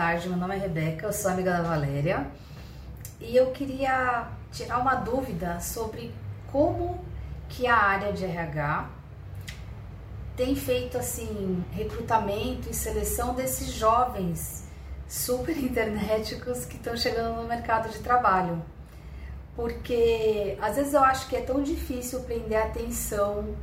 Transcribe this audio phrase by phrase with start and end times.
[0.00, 2.26] tarde, meu nome é Rebeca, eu sou amiga da Valéria
[3.20, 6.10] e eu queria tirar uma dúvida sobre
[6.50, 7.04] como
[7.50, 8.88] que a área de RH
[10.34, 14.66] tem feito assim recrutamento e seleção desses jovens
[15.06, 18.62] super internéticos que estão chegando no mercado de trabalho.
[19.54, 23.54] Porque às vezes eu acho que é tão difícil prender a atenção,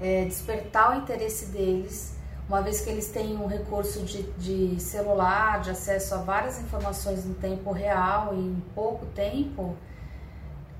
[0.00, 5.60] é, despertar o interesse deles uma vez que eles têm um recurso de, de celular,
[5.60, 9.76] de acesso a várias informações em tempo real e em pouco tempo,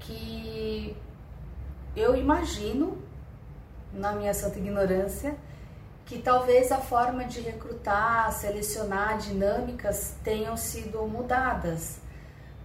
[0.01, 0.97] que
[1.97, 2.99] eu imagino,
[3.93, 5.37] na minha santa ignorância,
[6.05, 12.01] que talvez a forma de recrutar, selecionar dinâmicas tenham sido mudadas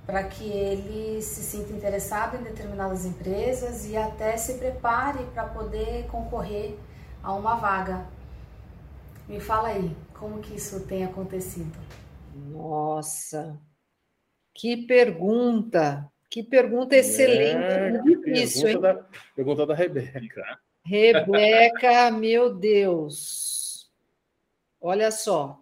[0.06, 6.08] para que ele se sinta interessado em determinadas empresas e até se prepare para poder
[6.08, 6.78] concorrer
[7.22, 8.17] a uma vaga.
[9.28, 11.78] Me fala aí, como que isso tem acontecido?
[12.34, 13.60] Nossa,
[14.54, 16.10] que pergunta!
[16.30, 18.96] Que pergunta excelente, é, difícil, pergunta hein?
[18.96, 20.60] Da, pergunta da Rebeca.
[20.86, 23.92] Rebeca, meu Deus!
[24.80, 25.62] Olha só,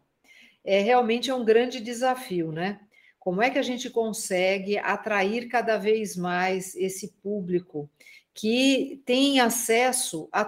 [0.63, 2.79] é realmente é um grande desafio, né?
[3.19, 7.89] Como é que a gente consegue atrair cada vez mais esse público
[8.31, 10.45] que tem acesso a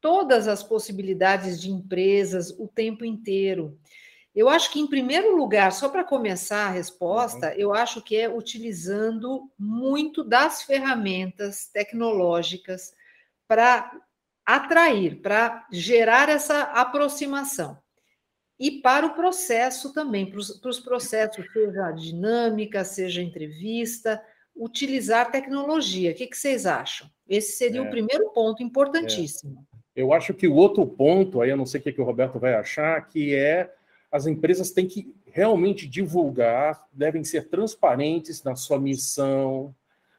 [0.00, 3.78] todas as possibilidades de empresas o tempo inteiro.
[4.34, 7.54] Eu acho que, em primeiro lugar, só para começar a resposta, uhum.
[7.54, 12.94] eu acho que é utilizando muito das ferramentas tecnológicas
[13.48, 13.90] para
[14.46, 17.78] atrair, para gerar essa aproximação.
[18.58, 24.22] E para o processo também, para os, para os processos, seja dinâmica, seja entrevista,
[24.54, 26.10] utilizar tecnologia.
[26.10, 27.08] O que, que vocês acham?
[27.28, 27.84] Esse seria é.
[27.84, 29.66] o primeiro ponto importantíssimo.
[29.74, 29.77] É.
[29.98, 32.38] Eu acho que o outro ponto, aí eu não sei o que, que o Roberto
[32.38, 33.74] vai achar, que é
[34.12, 39.74] as empresas têm que realmente divulgar, devem ser transparentes na sua missão,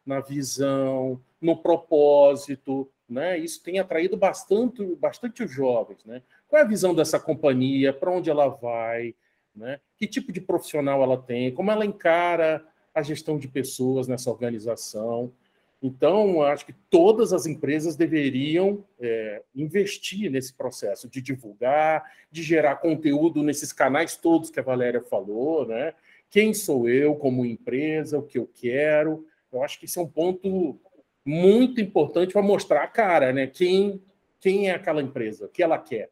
[0.06, 3.38] na visão, no propósito, né?
[3.38, 6.24] Isso tem atraído bastante, bastante os jovens, né?
[6.50, 7.94] Qual é a visão dessa companhia?
[7.94, 9.16] Para onde ela vai?
[9.56, 9.80] Né?
[9.96, 11.54] Que tipo de profissional ela tem?
[11.54, 15.32] Como ela encara a gestão de pessoas nessa organização?
[15.82, 22.78] Então, acho que todas as empresas deveriam é, investir nesse processo de divulgar, de gerar
[22.78, 25.94] conteúdo nesses canais todos que a Valéria falou, né?
[26.30, 29.26] Quem sou eu como empresa, o que eu quero.
[29.52, 30.80] Eu acho que isso é um ponto
[31.26, 33.48] muito importante para mostrar a cara, né?
[33.48, 34.04] Quem,
[34.40, 36.10] quem é aquela empresa, o que ela quer.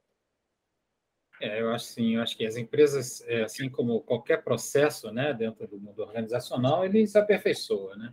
[1.42, 5.34] É, eu acho sim, eu acho que as empresas, é, assim como qualquer processo, né,
[5.36, 8.12] dentro do mundo organizacional, ele se aperfeiçoa, né?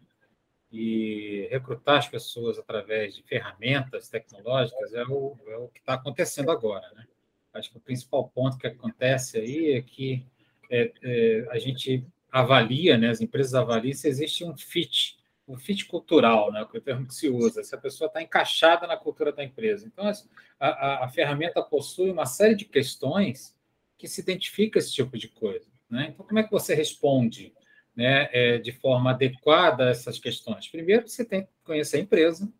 [0.75, 6.51] E recrutar as pessoas através de ferramentas tecnológicas é o, é o que está acontecendo
[6.51, 6.91] agora.
[6.97, 7.07] Né?
[7.53, 10.27] Acho que o principal ponto que acontece aí é que
[10.69, 15.87] é, é, a gente avalia, né, as empresas avaliam se existe um fit, um fit
[15.87, 18.97] cultural, né, que é o termo que se usa, se a pessoa está encaixada na
[18.97, 19.87] cultura da empresa.
[19.87, 20.11] Então,
[20.59, 23.57] a, a, a, ferramenta possui uma série de questões
[23.97, 25.69] que se identifica esse tipo de coisa.
[25.89, 26.09] Né?
[26.13, 27.55] Então, como é que você responde
[27.97, 30.69] né, é, de forma adequada essas questões?
[30.69, 32.53] Primeiro, você tem que conhecer a empresa,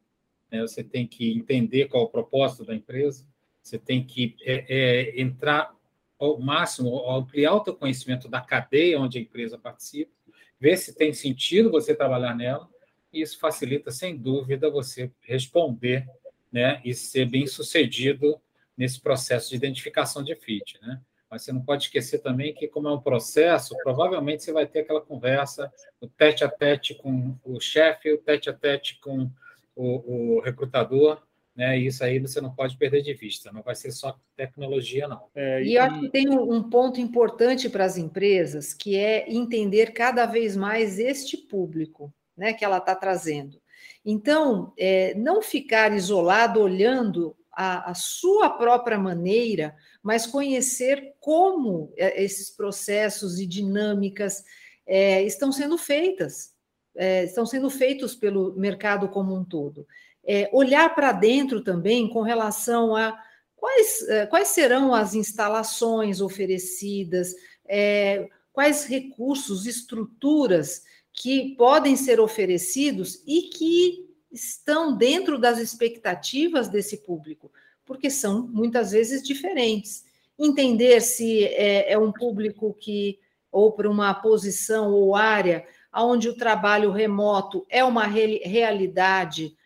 [0.51, 3.27] né, você tem que entender qual é o propósito da empresa,
[3.63, 5.75] você tem que é, é, entrar
[6.19, 10.13] ao máximo, ampliar o teu conhecimento da cadeia onde a empresa participa,
[10.61, 12.69] ver se tem sentido você trabalhar nela,
[13.13, 16.09] e isso facilita, sem dúvida, você responder
[16.53, 18.41] né, e ser bem sucedido
[18.77, 20.79] nesse processo de identificação de fit.
[20.83, 21.01] Né?
[21.35, 24.81] Mas você não pode esquecer também que, como é um processo, provavelmente você vai ter
[24.81, 25.69] aquela conversa,
[26.01, 29.29] o tete a tete com o chefe, o tete a tete com
[29.75, 31.21] o, o recrutador,
[31.57, 31.77] né?
[31.77, 35.25] E isso aí você não pode perder de vista, não vai ser só tecnologia, não.
[35.35, 35.71] É, e...
[35.71, 40.27] e eu acho que tem um ponto importante para as empresas, que é entender cada
[40.27, 43.61] vez mais este público né, que ela está trazendo.
[44.05, 52.23] Então, é, não ficar isolado olhando a, a sua própria maneira, mas conhecer como é,
[52.23, 54.45] esses processos e dinâmicas
[54.87, 56.53] é, estão sendo feitas,
[56.97, 59.87] é, estão sendo feitos pelo mercado como um todo.
[60.27, 63.19] É, olhar para dentro também com relação a
[63.57, 67.35] quais, é, quais serão as instalações oferecidas,
[67.67, 76.99] é, quais recursos, estruturas que podem ser oferecidos e que estão dentro das expectativas desse
[76.99, 77.51] público,
[77.85, 80.05] porque são muitas vezes diferentes.
[80.37, 83.21] Entender se é, é um público que,
[83.53, 85.65] ou para uma posição ou área,
[85.95, 89.57] onde o trabalho remoto é uma re realidade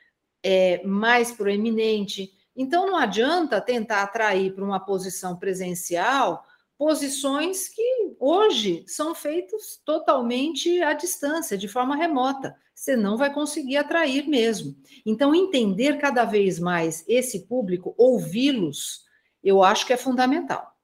[0.43, 2.31] é, mais proeminente.
[2.55, 6.45] Então, não adianta tentar atrair para uma posição presencial
[6.79, 12.57] posições que hoje são feitas totalmente à distância, de forma remota.
[12.73, 14.77] Você não vai conseguir atrair mesmo.
[15.05, 19.05] Então, entender cada vez mais esse público, ouvi-los,
[19.43, 20.77] eu acho que é fundamental.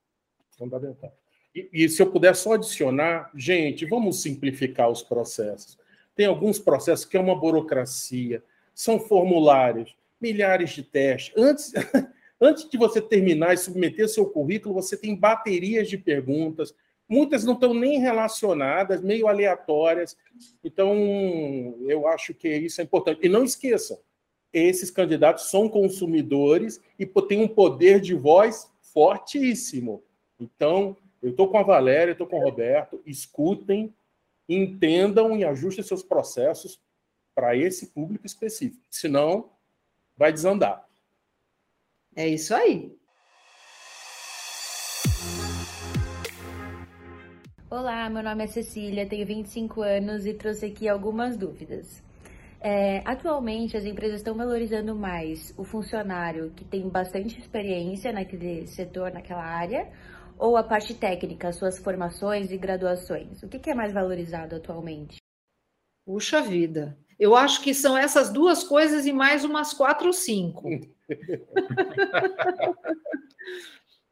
[0.58, 1.17] Fundamental.
[1.55, 5.79] E, e, se eu puder só adicionar, gente, vamos simplificar os processos.
[6.17, 8.43] Tem alguns processos que é uma burocracia,
[8.75, 11.32] são formulários, milhares de testes.
[11.37, 11.73] Antes,
[12.44, 16.75] Antes de você terminar e submeter seu currículo, você tem baterias de perguntas,
[17.08, 20.14] muitas não estão nem relacionadas, meio aleatórias.
[20.62, 20.94] Então,
[21.88, 23.20] eu acho que isso é importante.
[23.25, 23.99] E não esqueçam,
[24.52, 30.02] esses candidatos são consumidores e têm um poder de voz fortíssimo.
[30.38, 33.94] Então, eu estou com a Valéria, estou com o Roberto, escutem,
[34.47, 36.79] entendam e ajustem seus processos
[37.35, 38.85] para esse público específico.
[38.90, 39.49] Senão,
[40.14, 40.87] vai desandar.
[42.16, 42.96] É isso aí.
[47.69, 52.02] Olá, meu nome é Cecília, tenho 25 anos e trouxe aqui algumas dúvidas.
[52.61, 59.12] É, atualmente, as empresas estão valorizando mais o funcionário que tem bastante experiência naquele setor,
[59.12, 59.90] naquela área,
[60.38, 63.43] ou a parte técnica, suas formações e graduações?
[63.43, 65.16] O que, que é mais valorizado atualmente?
[66.06, 70.69] Puxa vida, eu acho que são essas duas coisas e mais umas quatro ou cinco.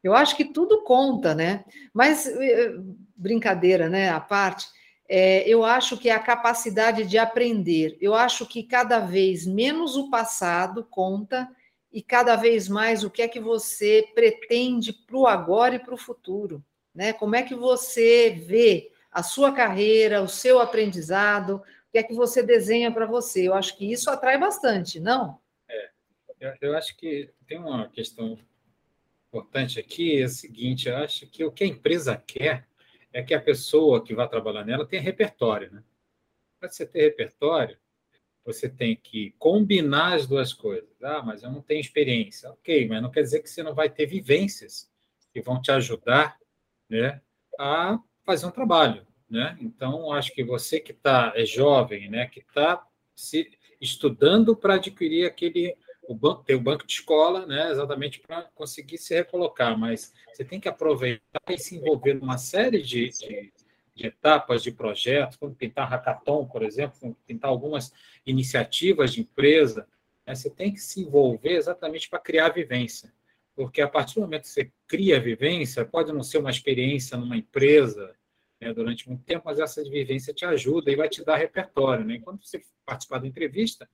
[0.03, 1.63] Eu acho que tudo conta, né?
[1.93, 2.73] Mas eh,
[3.15, 4.09] brincadeira, né?
[4.09, 4.67] A parte,
[5.07, 7.97] é, eu acho que é a capacidade de aprender.
[8.01, 11.49] Eu acho que cada vez menos o passado conta
[11.91, 15.93] e cada vez mais o que é que você pretende para o agora e para
[15.93, 16.61] o futuro,
[16.93, 17.13] né?
[17.13, 21.61] Como é que você vê a sua carreira, o seu aprendizado,
[21.93, 23.47] que é que você desenha para você?
[23.47, 25.39] Eu acho que isso atrai bastante, não?
[26.59, 28.37] Eu acho que tem uma questão
[29.27, 32.67] importante aqui, é o seguinte, eu acho que o que a empresa quer
[33.13, 35.83] é que a pessoa que vai trabalhar nela tenha repertório, né?
[36.59, 37.77] Para você ter repertório,
[38.43, 40.89] você tem que combinar as duas coisas.
[41.03, 42.49] Ah, mas eu não tenho experiência.
[42.49, 44.91] Ok, mas não quer dizer que você não vai ter vivências
[45.31, 46.39] que vão te ajudar
[46.89, 47.21] né,
[47.59, 49.05] a fazer um trabalho.
[49.33, 49.57] Né?
[49.59, 52.87] Então, acho que você que tá, é jovem, né, que está
[53.81, 58.99] estudando para adquirir aquele o banco, tem o banco de escola, né, exatamente para conseguir
[58.99, 63.51] se recolocar, mas você tem que aproveitar e se envolver numa série de, de,
[63.95, 67.91] de etapas de projetos, como tentar hackathon, por exemplo, tentar algumas
[68.27, 69.87] iniciativas de empresa,
[70.27, 73.11] né, você tem que se envolver exatamente para criar vivência,
[73.55, 77.35] porque a partir do momento que você cria vivência, pode não ser uma experiência numa
[77.35, 78.13] empresa,
[78.63, 82.05] né, durante muito tempo, mas essa vivência te ajuda e vai te dar repertório.
[82.05, 82.15] Né?
[82.15, 83.87] Enquanto você participar da entrevista,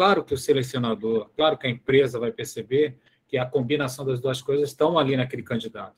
[0.00, 2.96] Claro que o selecionador, claro que a empresa vai perceber
[3.28, 5.94] que a combinação das duas coisas estão ali naquele candidato.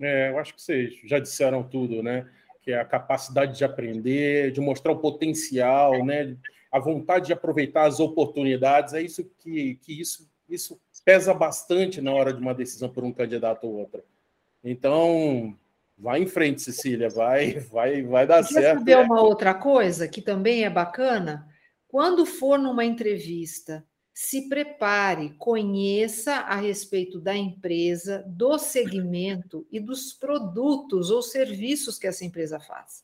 [0.00, 2.26] É, eu acho que vocês já disseram tudo, né?
[2.62, 6.34] Que é a capacidade de aprender, de mostrar o potencial, né?
[6.72, 12.12] A vontade de aproveitar as oportunidades, é isso que, que isso, isso pesa bastante na
[12.12, 14.02] hora de uma decisão por um candidato ou outro.
[14.64, 15.56] Então,
[15.96, 18.78] vai em frente, Cecília, vai, vai, vai dar Quer certo.
[18.78, 21.48] saber uma outra coisa que também é bacana?
[21.88, 30.12] Quando for numa entrevista, se prepare, conheça a respeito da empresa, do segmento e dos
[30.12, 33.02] produtos ou serviços que essa empresa faz.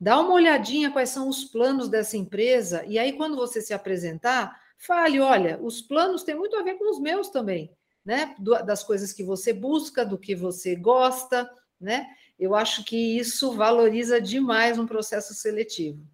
[0.00, 4.60] Dá uma olhadinha quais são os planos dessa empresa e aí quando você se apresentar,
[4.78, 7.72] fale, olha, os planos têm muito a ver com os meus também,
[8.04, 8.34] né?
[8.64, 12.06] Das coisas que você busca, do que você gosta, né?
[12.38, 16.04] Eu acho que isso valoriza demais um processo seletivo.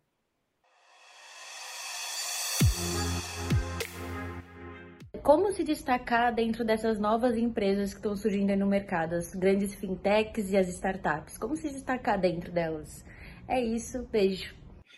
[5.23, 10.51] como se destacar dentro dessas novas empresas que estão surgindo no mercado, as grandes fintechs
[10.51, 11.39] e as startups?
[11.39, 13.05] Como se destacar dentro delas?
[13.47, 14.55] É isso, beijo.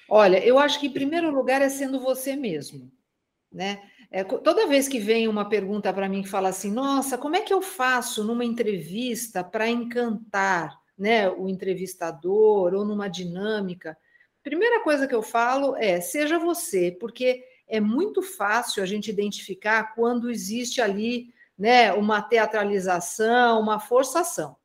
[0.09, 2.91] Olha, eu acho que em primeiro lugar é sendo você mesmo,
[3.53, 3.83] né?
[4.11, 7.41] É, toda vez que vem uma pergunta para mim que fala assim, nossa, como é
[7.41, 13.99] que eu faço numa entrevista para encantar, né, o entrevistador ou numa dinâmica?
[14.41, 19.97] Primeira coisa que eu falo é seja você, porque é muito fácil a gente identificar
[19.97, 24.57] quando existe ali né, uma teatralização, uma forçação.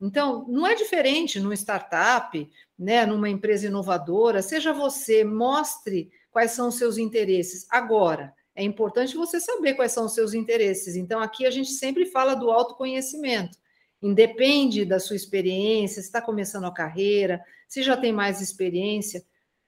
[0.00, 6.68] Então, não é diferente numa startup, né, numa empresa inovadora, seja você, mostre quais são
[6.68, 7.66] os seus interesses.
[7.70, 10.96] Agora, é importante você saber quais são os seus interesses.
[10.96, 13.56] Então, aqui a gente sempre fala do autoconhecimento.
[14.02, 19.24] Independe da sua experiência, se está começando a carreira, se já tem mais experiência,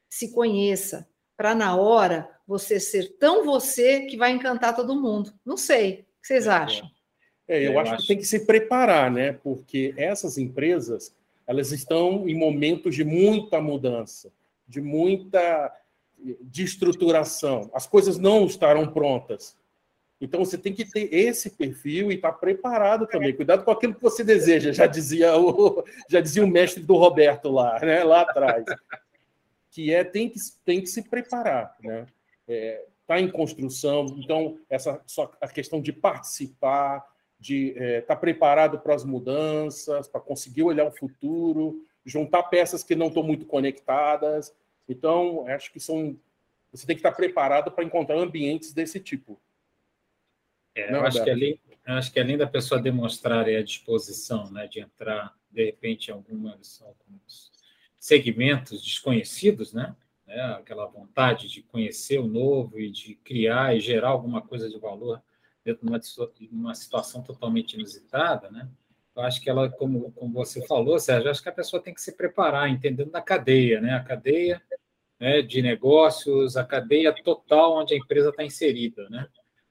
[0.09, 5.33] se conheça, para na hora você ser tão você que vai encantar todo mundo.
[5.45, 5.93] Não sei.
[6.19, 6.91] O que vocês é, acham?
[7.49, 9.33] É, eu, eu acho, acho que tem que se preparar, né?
[9.33, 11.15] Porque essas empresas
[11.47, 14.33] elas estão em momentos de muita mudança,
[14.67, 15.73] de muita
[16.41, 17.71] destruturação.
[17.73, 19.57] As coisas não estarão prontas.
[20.21, 23.35] Então você tem que ter esse perfil e estar tá preparado também.
[23.35, 27.51] Cuidado com aquilo que você deseja, já dizia o, já dizia o mestre do Roberto
[27.51, 28.65] lá, né, lá atrás.
[29.71, 32.07] Que é tem que, tem que se preparar, né?
[32.49, 37.05] É, tá em construção, então essa só a questão de participar,
[37.39, 42.83] de estar é, tá preparado para as mudanças, para conseguir olhar o futuro, juntar peças
[42.83, 44.55] que não estão muito conectadas.
[44.89, 46.17] Então, acho que são
[46.73, 49.39] você tem que estar tá preparado para encontrar ambientes desse tipo.
[50.77, 54.81] É, eu, acho que além, acho que além da pessoa demonstrar a disposição né, de
[54.81, 57.51] entrar, de repente, em algumas, alguns
[57.99, 64.11] segmentos desconhecidos, né, né, aquela vontade de conhecer o novo e de criar e gerar
[64.11, 65.23] alguma coisa de valor
[65.65, 68.69] dentro de uma, de uma situação totalmente inusitada, né?
[69.17, 72.03] Eu acho que ela, como, como você falou, Sérgio, acho que a pessoa tem que
[72.03, 73.95] se preparar, entendendo da cadeia, né?
[73.95, 74.63] A cadeia
[75.19, 79.27] né, de negócios, a cadeia total onde a empresa está inserida, né?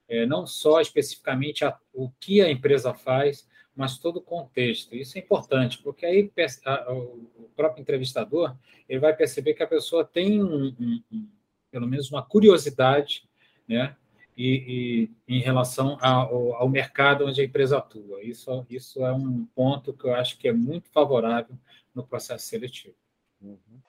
[0.07, 4.95] É, não só especificamente a, o que a empresa faz, mas todo o contexto.
[4.95, 6.31] Isso é importante, porque aí
[6.65, 8.55] a, o próprio entrevistador
[8.87, 11.29] ele vai perceber que a pessoa tem, um, um, um,
[11.69, 13.27] pelo menos, uma curiosidade
[13.67, 13.95] né,
[14.37, 18.23] e, e em relação ao, ao, mercado onde a empresa atua.
[18.23, 21.57] Isso, isso é um ponto que eu acho que é muito favorável
[21.93, 22.95] no processo seletivo.
[23.41, 23.81] Uhum.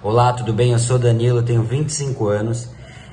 [0.00, 0.70] Olá, tudo bem?
[0.70, 2.70] Eu sou Danilo, tenho 25 anos.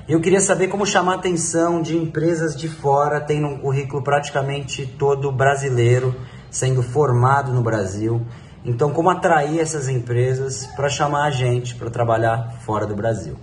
[0.07, 4.85] Eu queria saber como chamar a atenção de empresas de fora, tendo um currículo praticamente
[4.85, 6.15] todo brasileiro,
[6.51, 8.23] sendo formado no Brasil.
[8.63, 13.35] Então, como atrair essas empresas para chamar a gente para trabalhar fora do Brasil?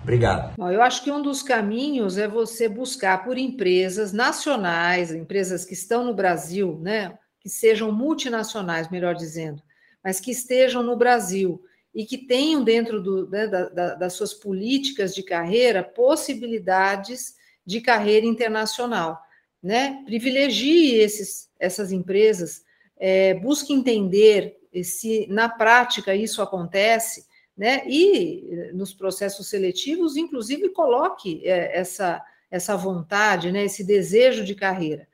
[0.00, 0.54] Obrigado.
[0.56, 5.74] Bom, eu acho que um dos caminhos é você buscar por empresas nacionais, empresas que
[5.74, 9.60] estão no Brasil, né, que sejam multinacionais, melhor dizendo,
[10.04, 11.60] mas que estejam no Brasil
[11.96, 17.80] e que tenham dentro do, né, da, da, das suas políticas de carreira possibilidades de
[17.80, 19.18] carreira internacional.
[19.62, 20.02] Né?
[20.04, 22.62] Privilegie esses, essas empresas,
[22.98, 27.24] é, busque entender se na prática isso acontece,
[27.56, 27.82] né?
[27.88, 33.64] e nos processos seletivos, inclusive, coloque é, essa, essa vontade, né?
[33.64, 35.08] esse desejo de carreira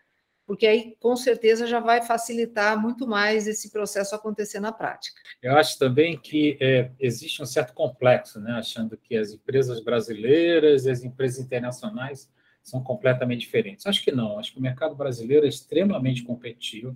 [0.47, 5.21] porque aí com certeza já vai facilitar muito mais esse processo acontecer na prática.
[5.43, 10.85] Eu acho também que é, existe um certo complexo, né, achando que as empresas brasileiras
[10.85, 12.31] e as empresas internacionais
[12.63, 13.87] são completamente diferentes.
[13.87, 16.95] Acho que não, acho que o mercado brasileiro é extremamente competitivo,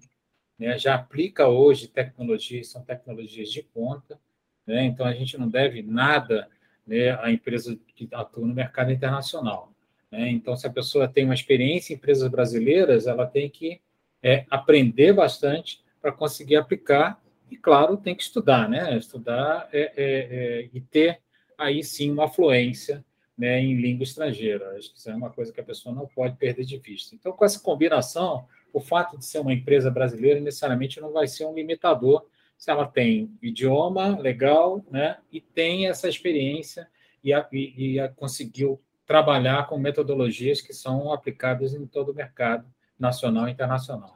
[0.58, 4.18] né, já aplica hoje tecnologias, são tecnologias de ponta,
[4.66, 6.48] né, então a gente não deve nada
[6.86, 9.75] né, empresa que atua no mercado internacional.
[10.16, 10.30] Né?
[10.30, 13.80] Então, se a pessoa tem uma experiência em empresas brasileiras, ela tem que
[14.22, 17.20] é, aprender bastante para conseguir aplicar
[17.50, 18.96] e, claro, tem que estudar, né?
[18.96, 21.20] Estudar é, é, é, e ter
[21.58, 23.04] aí sim uma fluência
[23.36, 24.70] né, em língua estrangeira.
[24.76, 27.14] Acho que isso é uma coisa que a pessoa não pode perder de vista.
[27.14, 31.44] Então, com essa combinação, o fato de ser uma empresa brasileira necessariamente não vai ser
[31.44, 36.88] um limitador se ela tem idioma legal né, e tem essa experiência
[37.22, 42.14] e, a, e, e a conseguiu trabalhar com metodologias que são aplicadas em todo o
[42.14, 42.66] mercado
[42.98, 44.14] nacional e internacional.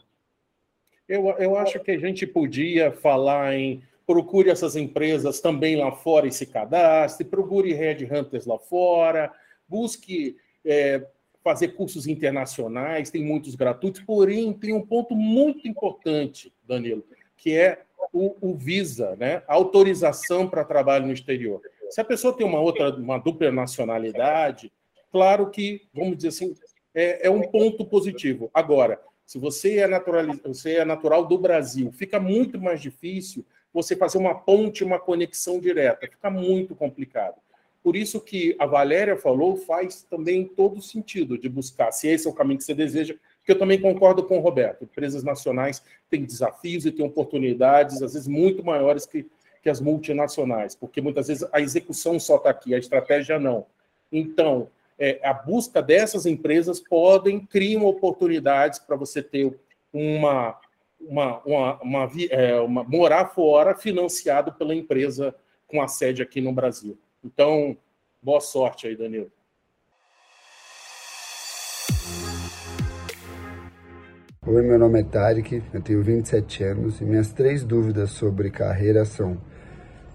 [1.09, 6.27] Eu, eu acho que a gente podia falar em procure essas empresas também lá fora
[6.27, 9.33] e se cadastre, procure headhunters lá fora,
[9.69, 11.07] busque é,
[11.45, 17.05] fazer cursos internacionais, tem muitos gratuitos, porém tem um ponto muito importante, Danilo,
[17.37, 17.83] que é
[18.13, 19.43] o, o Visa, né?
[19.47, 21.61] autorização para trabalho no exterior.
[21.89, 24.73] Se a pessoa tem uma outra, uma dupla nacionalidade,
[25.11, 26.55] claro que, vamos dizer assim,
[26.95, 28.51] é, é um ponto positivo.
[28.53, 29.89] Agora, se você é,
[30.45, 35.61] você é natural do Brasil, fica muito mais difícil você fazer uma ponte, uma conexão
[35.61, 37.37] direta, fica muito complicado.
[37.83, 42.31] Por isso que a Valéria falou faz também todo sentido de buscar, se esse é
[42.31, 43.15] o caminho que você deseja,
[43.45, 44.85] que eu também concordo com o Roberto.
[44.85, 49.27] Empresas nacionais têm desafios e têm oportunidades, às vezes, muito maiores que,
[49.63, 53.65] que as multinacionais, porque muitas vezes a execução só está aqui, a estratégia não.
[54.13, 54.69] Então,
[55.01, 59.59] é, a busca dessas empresas podem criar oportunidades para você ter
[59.91, 60.61] uma,
[61.01, 65.35] uma, uma, uma, é, uma, morar fora financiado pela empresa
[65.67, 66.99] com a sede aqui no Brasil.
[67.25, 67.75] Então,
[68.23, 69.33] boa sorte aí, Danilo.
[74.47, 79.05] Oi, meu nome é Tarek, eu tenho 27 anos e minhas três dúvidas sobre carreira
[79.05, 79.41] são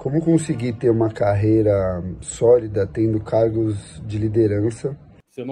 [0.06, 4.96] como conseguir ter uma carreira sólida tendo cargos de liderança?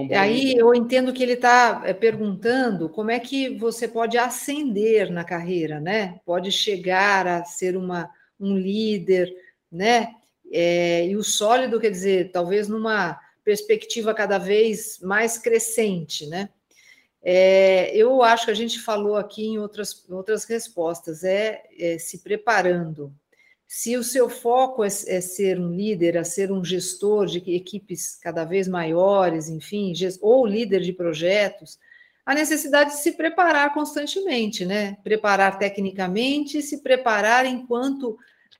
[0.07, 5.11] e aí eu entendo que ele está é, perguntando como é que você pode ascender
[5.11, 6.19] na carreira, né?
[6.23, 8.07] Pode chegar a ser uma,
[8.39, 9.33] um líder,
[9.71, 10.13] né?
[10.51, 16.47] É, e o sólido, quer dizer, talvez numa perspectiva cada vez mais crescente, né?
[17.23, 22.19] É, eu acho que a gente falou aqui em outras, outras respostas, é, é se
[22.19, 23.11] preparando.
[23.75, 28.15] Se o seu foco é, é, ser um líder, a ser um gestor de equipes
[28.21, 31.79] cada vez maiores, enfim, ou líder de projetos,
[32.23, 34.95] a necessidade de se preparar constantemente, né?
[35.03, 38.15] Preparar tecnicamente, se preparar enquanto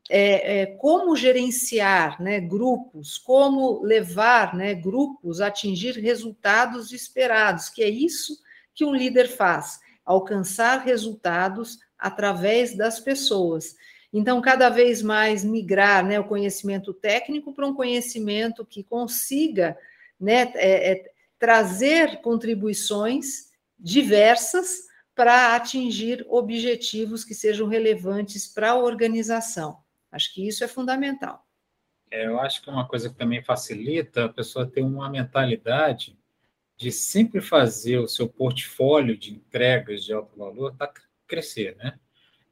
[0.10, 7.84] é, é, como gerenciar né, grupos, como levar né, grupos a atingir resultados esperados, que
[7.84, 8.42] é isso
[8.74, 13.76] que um líder faz, alcançar resultados através das pessoas.
[14.14, 19.76] Então, cada vez mais migrar né, o conhecimento técnico para um conhecimento que consiga
[20.20, 24.84] né, é, é, trazer contribuições diversas
[25.16, 29.78] para atingir objetivos que sejam relevantes para a organização.
[30.12, 31.44] Acho que isso é fundamental.
[32.12, 36.16] É, eu acho que uma coisa que também facilita a pessoa ter uma mentalidade
[36.78, 40.92] de sempre fazer o seu portfólio de entregas de alto valor tá
[41.28, 42.00] crescer, né?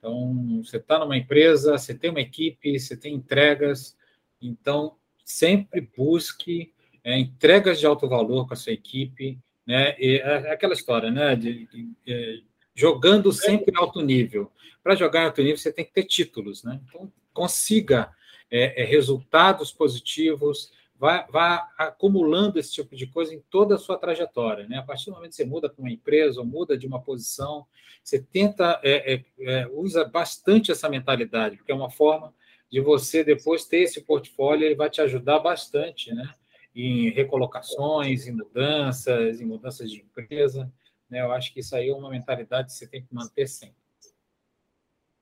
[0.01, 3.95] Então, você está numa empresa, você tem uma equipe, você tem entregas,
[4.41, 9.95] então sempre busque é, entregas de alto valor com a sua equipe, né?
[9.99, 11.35] E é aquela história, né?
[11.35, 12.39] De, de, de, é,
[12.73, 14.51] jogando sempre em alto nível.
[14.83, 16.81] Para jogar alto nível, você tem que ter títulos, né?
[16.89, 18.11] Então, consiga
[18.49, 23.97] é, é, resultados positivos, vá, vá, acumulando esse tipo de coisa em toda a sua
[23.97, 24.67] trajetória.
[24.67, 24.77] Né?
[24.77, 27.65] A partir do momento que você muda para uma empresa ou muda de uma posição,
[28.03, 32.31] você tenta, é, é, é, usa bastante essa mentalidade, porque é uma forma
[32.71, 36.35] de você depois ter esse portfólio, ele vai te ajudar bastante, né?
[36.73, 40.71] Em recolocações, em mudanças, em mudanças de empresa.
[41.09, 41.21] Né?
[41.21, 43.81] Eu acho que isso aí é uma mentalidade que você tem que manter sempre.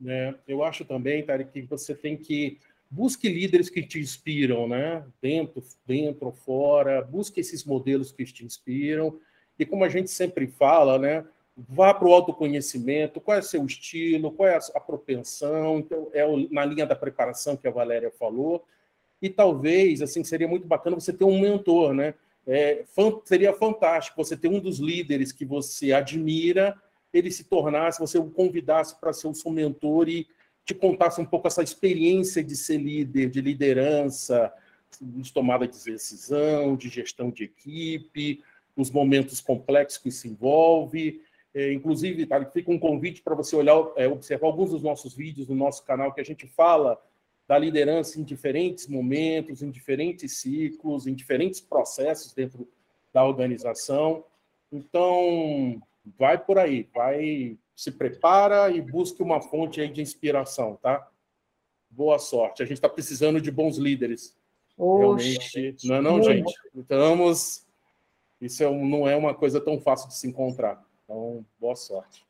[0.05, 5.05] É, eu acho também, Tarek, que você tem que busque líderes que te inspiram, né?
[5.21, 9.19] Dentro, dentro fora, busque esses modelos que te inspiram.
[9.57, 11.25] E como a gente sempre fala, né?
[11.55, 16.25] Vá para o autoconhecimento, qual é o seu estilo, qual é a propensão, então é
[16.49, 18.65] na linha da preparação que a Valéria falou.
[19.21, 22.13] E talvez, assim, seria muito bacana você ter um mentor, né?
[22.47, 22.83] É,
[23.25, 26.75] seria fantástico você ter um dos líderes que você admira
[27.13, 30.27] ele se tornasse, você o convidasse para ser o seu mentor e
[30.69, 34.53] te contasse um pouco essa experiência de ser líder, de liderança,
[35.01, 38.43] de tomada de decisão, de gestão de equipe,
[38.77, 41.23] os momentos complexos que se envolve.
[41.55, 45.47] É, inclusive, tá, fica um convite para você olhar, é, observar alguns dos nossos vídeos
[45.47, 47.01] no nosso canal que a gente fala
[47.47, 52.69] da liderança em diferentes momentos, em diferentes ciclos, em diferentes processos dentro
[53.11, 54.23] da organização.
[54.71, 55.81] Então,
[56.15, 61.07] vai por aí, vai, se prepara e busque uma fonte aí de inspiração, tá?
[61.89, 62.61] Boa sorte.
[62.61, 64.35] A gente está precisando de bons líderes.
[64.77, 66.53] Realmente, não é não, gente?
[66.75, 67.65] Estamos.
[68.41, 70.85] Isso é um, não é uma coisa tão fácil de se encontrar.
[71.05, 72.25] Então, boa sorte.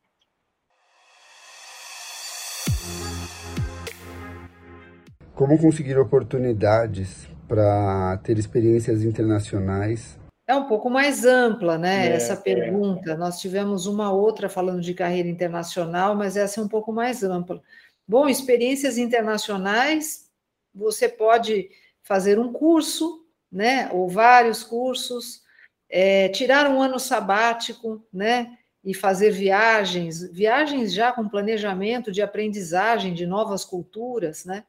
[5.34, 10.19] Como conseguir oportunidades para ter experiências internacionais
[10.50, 12.08] é um pouco mais ampla, né?
[12.08, 12.36] É, essa é.
[12.36, 13.12] pergunta.
[13.12, 13.16] É.
[13.16, 17.62] Nós tivemos uma outra falando de carreira internacional, mas essa é um pouco mais ampla.
[18.08, 20.28] Bom, experiências internacionais,
[20.74, 21.70] você pode
[22.02, 23.92] fazer um curso, né?
[23.94, 25.44] Ou vários cursos,
[25.88, 28.58] é, tirar um ano sabático, né?
[28.84, 34.64] E fazer viagens, viagens já com planejamento de aprendizagem de novas culturas, né?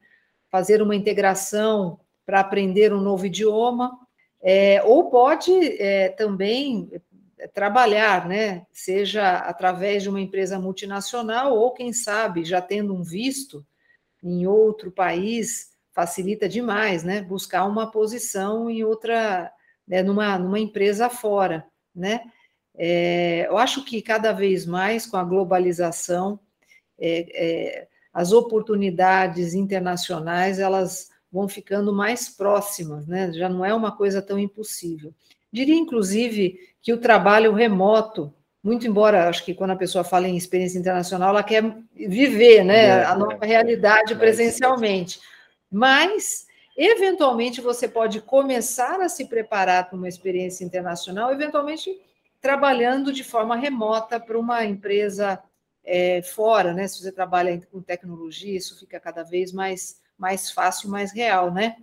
[0.51, 3.97] Fazer uma integração para aprender um novo idioma
[4.41, 5.51] é, ou pode
[5.81, 6.89] é, também
[7.37, 8.65] é, trabalhar, né?
[8.71, 13.65] Seja através de uma empresa multinacional ou, quem sabe, já tendo um visto
[14.23, 17.21] em outro país, facilita demais, né?
[17.21, 19.51] Buscar uma posição em outra,
[19.87, 22.21] né, numa, numa empresa fora, né?
[22.75, 26.39] É, eu acho que cada vez mais com a globalização,
[26.97, 33.31] é, é, as oportunidades internacionais elas vão ficando mais próximas, né?
[33.31, 35.13] Já não é uma coisa tão impossível.
[35.51, 40.37] Diria, inclusive, que o trabalho remoto, muito embora acho que quando a pessoa fala em
[40.37, 41.63] experiência internacional, ela quer
[41.93, 45.19] viver, né, é, a nova é, realidade é, presencialmente.
[45.71, 51.99] Mas eventualmente você pode começar a se preparar para uma experiência internacional, eventualmente
[52.41, 55.41] trabalhando de forma remota para uma empresa
[55.83, 56.87] é, fora, né?
[56.87, 61.77] Se você trabalha com tecnologia, isso fica cada vez mais mais fácil, mais real, né?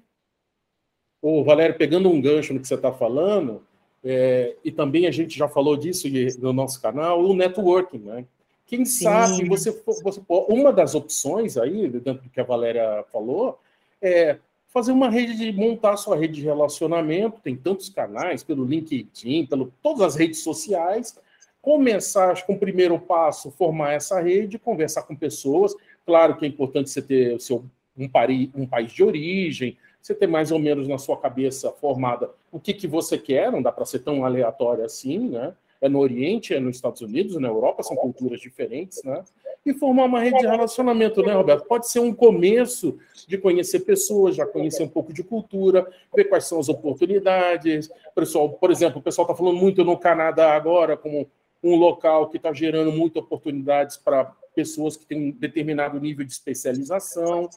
[1.20, 3.66] Ô, Valério, pegando um gancho no que você está falando,
[4.04, 6.06] é, e também a gente já falou disso
[6.38, 8.24] no nosso canal, o networking, né?
[8.64, 9.04] Quem Sim.
[9.04, 13.58] sabe você, você uma das opções aí dentro do que a Valéria falou
[14.00, 19.46] é fazer uma rede de montar sua rede de relacionamento, tem tantos canais pelo LinkedIn,
[19.46, 21.18] pelo todas as redes sociais,
[21.60, 25.74] começar acho, com o primeiro passo, formar essa rede, conversar com pessoas.
[26.06, 27.64] Claro que é importante você ter o seu
[27.98, 32.30] um, pari, um país de origem, você ter mais ou menos na sua cabeça formada
[32.50, 35.54] o que, que você quer, não dá para ser tão aleatório assim, né?
[35.80, 39.22] É no Oriente, é nos Estados Unidos, na Europa, são culturas diferentes, né?
[39.64, 41.66] E formar uma rede de relacionamento, né, Roberto?
[41.66, 46.46] Pode ser um começo de conhecer pessoas, já conhecer um pouco de cultura, ver quais
[46.46, 47.90] são as oportunidades.
[48.14, 51.28] Pessoal, por exemplo, o pessoal está falando muito no Canadá agora como
[51.62, 56.32] um local que está gerando muitas oportunidades para pessoas que têm um determinado nível de
[56.32, 57.48] especialização.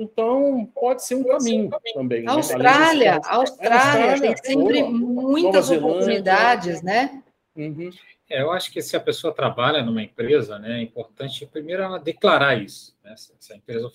[0.00, 2.22] Então, pode ser um caminho também.
[2.22, 2.32] Né?
[2.32, 3.20] Austrália, né?
[3.22, 7.22] Austrália, Austrália, tem sempre boa, muitas oportunidades, né?
[7.54, 7.90] Uhum.
[8.30, 11.98] É, eu acho que se a pessoa trabalha numa empresa, né, é importante primeiro ela
[11.98, 12.96] declarar isso.
[13.04, 13.14] Né?
[13.16, 13.90] Se a empresa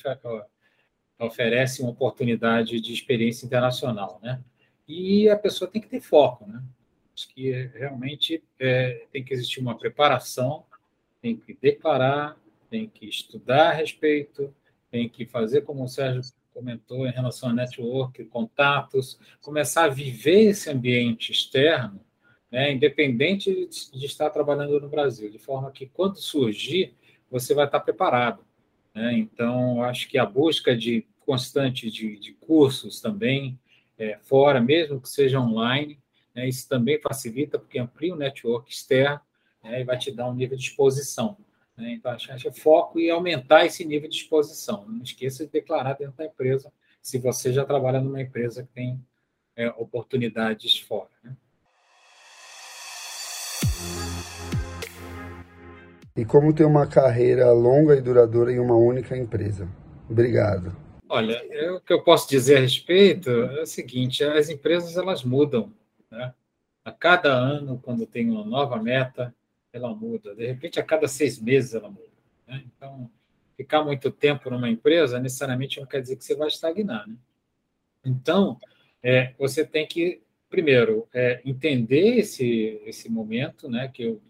[1.18, 4.40] oferece uma oportunidade de experiência internacional, né?
[4.88, 6.62] E a pessoa tem que ter foco, né?
[7.16, 10.66] Acho que realmente é, tem que existir uma preparação,
[11.20, 12.38] tem que declarar,
[12.70, 14.54] tem que estudar a respeito,
[14.90, 16.22] tem que fazer como o Sérgio
[16.54, 22.00] comentou em relação a network, contatos, começar a viver esse ambiente externo,
[22.50, 26.94] né, independente de estar trabalhando no Brasil, de forma que quando surgir,
[27.30, 28.46] você vai estar preparado.
[28.94, 29.18] Né?
[29.18, 33.60] Então, acho que a busca de constante de, de cursos também,
[33.98, 36.00] é, fora, mesmo que seja online,
[36.34, 39.20] né, isso também facilita, porque amplia o network externo
[39.62, 41.38] né, e vai te dar um nível de exposição.
[41.78, 41.94] Né?
[41.94, 44.86] Então, acho que é foco e aumentar esse nível de exposição.
[44.88, 49.00] Não esqueça de declarar dentro da empresa, se você já trabalha numa empresa que tem
[49.56, 51.10] é, oportunidades fora.
[51.24, 51.36] Né?
[56.18, 59.68] E como ter uma carreira longa e duradoura em uma única empresa?
[60.10, 60.76] Obrigado.
[61.10, 65.24] Olha, é, o que eu posso dizer a respeito é o seguinte: as empresas elas
[65.24, 65.72] mudam.
[66.10, 66.34] Né?
[66.86, 69.36] A cada ano, quando tem uma nova meta,
[69.76, 70.34] ela muda.
[70.34, 72.08] De repente, a cada seis meses ela muda.
[72.48, 72.64] Né?
[72.66, 73.10] Então,
[73.58, 77.08] ficar muito tempo numa empresa necessariamente não quer dizer que você vai estagnar.
[77.08, 77.16] Né?
[78.06, 78.58] Então,
[79.04, 84.22] é, você tem que, primeiro, é, entender esse, esse momento né, que eu,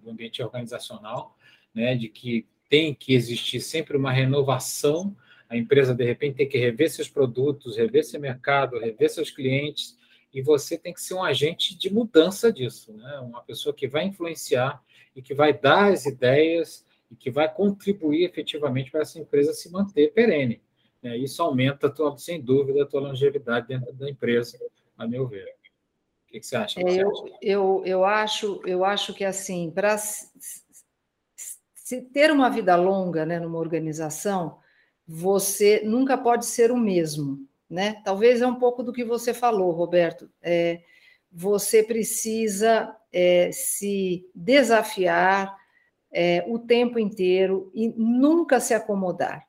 [0.00, 1.36] do ambiente organizacional,
[1.74, 5.16] né, de que tem que existir sempre uma renovação.
[5.48, 9.96] A empresa, de repente, tem que rever seus produtos, rever seu mercado, rever seus clientes,
[10.32, 13.18] e você tem que ser um agente de mudança disso, né?
[13.18, 14.82] uma pessoa que vai influenciar
[15.14, 19.70] e que vai dar as ideias e que vai contribuir efetivamente para essa empresa se
[19.70, 20.62] manter perene.
[21.02, 21.16] Né?
[21.18, 24.58] Isso aumenta, tua, sem dúvida, a tua longevidade dentro da empresa,
[24.96, 25.54] a meu ver.
[26.24, 26.80] O que, que você acha?
[26.80, 33.38] Eu, eu, eu, acho, eu acho que, assim, para se ter uma vida longa né,
[33.38, 34.58] numa organização,
[35.06, 38.02] você nunca pode ser o mesmo né?
[38.04, 40.30] Talvez é um pouco do que você falou, Roberto.
[40.42, 40.82] É,
[41.32, 45.56] você precisa é, se desafiar
[46.12, 49.46] é, o tempo inteiro e nunca se acomodar.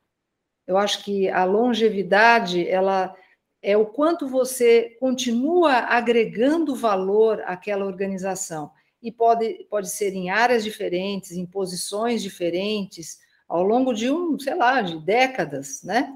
[0.66, 3.14] Eu acho que a longevidade ela
[3.60, 8.70] é o quanto você continua agregando valor àquela organização.
[9.02, 14.54] E pode, pode ser em áreas diferentes, em posições diferentes, ao longo de um, sei
[14.54, 16.14] lá, de décadas, né?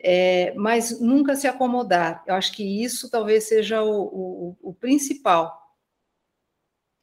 [0.00, 2.22] É, mas nunca se acomodar.
[2.26, 5.76] Eu acho que isso talvez seja o, o, o principal.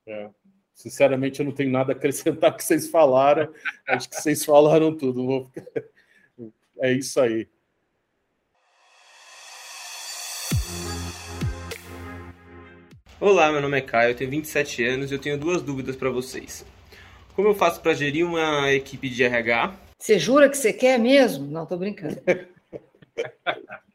[0.08, 0.30] É.
[0.74, 3.52] Sinceramente, eu não tenho nada a acrescentar que vocês falaram.
[3.88, 5.50] Acho que vocês falaram tudo.
[6.80, 7.48] É isso aí.
[13.20, 16.10] Olá, meu nome é Caio, eu tenho 27 anos e eu tenho duas dúvidas para
[16.10, 16.66] vocês.
[17.34, 19.74] Como eu faço para gerir uma equipe de RH?
[19.98, 21.48] Você jura que você quer mesmo?
[21.48, 22.22] Não, estou brincando.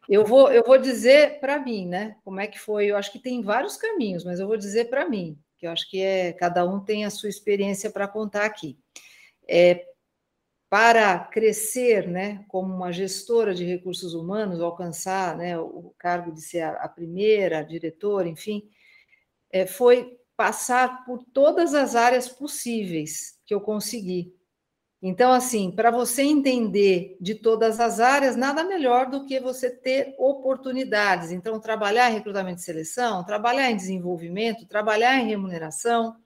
[0.08, 2.16] Eu vou, eu vou dizer para mim, né?
[2.24, 2.86] Como é que foi?
[2.86, 5.88] Eu acho que tem vários caminhos, mas eu vou dizer para mim, que eu acho
[5.88, 8.76] que é cada um tem a sua experiência para contar aqui.
[9.48, 9.86] É,
[10.70, 16.62] para crescer, né, como uma gestora de recursos humanos, alcançar, né, o cargo de ser
[16.62, 18.68] a, primeira diretora, enfim,
[19.50, 24.32] é, foi passar por todas as áreas possíveis que eu consegui.
[25.02, 30.14] Então, assim, para você entender de todas as áreas, nada melhor do que você ter
[30.18, 31.30] oportunidades.
[31.30, 36.16] Então, trabalhar em recrutamento e seleção, trabalhar em desenvolvimento, trabalhar em remuneração,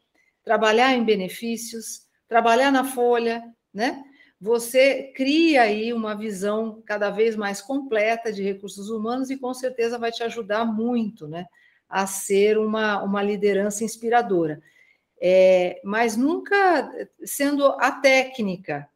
[0.43, 4.03] trabalhar em benefícios, trabalhar na folha, né?
[4.41, 9.99] Você cria aí uma visão cada vez mais completa de recursos humanos e com certeza
[9.99, 11.47] vai te ajudar muito, né?
[11.95, 14.61] a ser uma, uma liderança inspiradora.
[15.21, 16.91] É, mas nunca
[17.25, 18.89] sendo a técnica,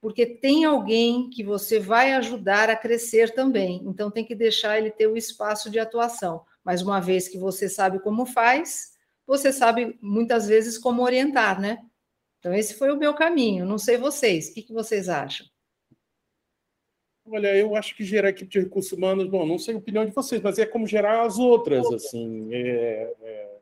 [0.00, 3.82] porque tem alguém que você vai ajudar a crescer também.
[3.84, 6.44] Então tem que deixar ele ter o espaço de atuação.
[6.64, 8.92] Mas uma vez que você sabe como faz,
[9.26, 11.78] você sabe muitas vezes como orientar, né?
[12.38, 13.66] Então esse foi o meu caminho.
[13.66, 15.46] Não sei vocês, o que, que vocês acham?
[17.30, 20.12] Olha, eu acho que gerar equipe de recursos humanos, bom, não sei a opinião de
[20.12, 22.48] vocês, mas é como gerar as outras, assim.
[22.52, 23.57] É, é,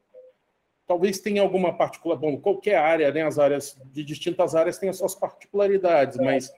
[0.87, 4.99] talvez tenha alguma particular, bom, qualquer área, né, as áreas de distintas áreas têm as
[4.99, 6.53] suas particularidades, mas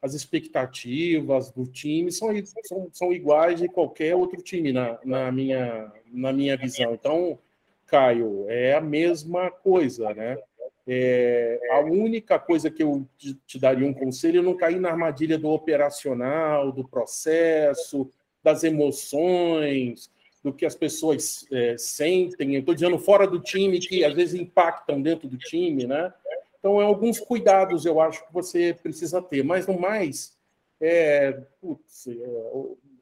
[0.00, 2.28] as expectativas do time são,
[2.64, 6.94] são, são iguais de qualquer outro time na, na, minha, na minha visão.
[6.94, 7.38] Então,
[7.86, 10.36] Caio, é a mesma coisa, né?
[10.84, 14.90] É, a única coisa que eu te, te daria um conselho é não cair na
[14.90, 18.10] armadilha do operacional, do processo,
[18.42, 20.10] das emoções,
[20.42, 22.54] do que as pessoas é, sentem.
[22.54, 26.12] Eu estou dizendo fora do time, que às vezes impactam dentro do time, né?
[26.58, 30.36] Então, é alguns cuidados eu acho que você precisa ter, mas no mais,
[30.80, 32.14] é, putz, é,